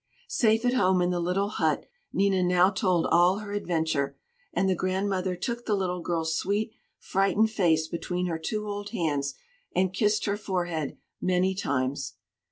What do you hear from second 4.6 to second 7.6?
the grandmother took the little girl's sweet, frightened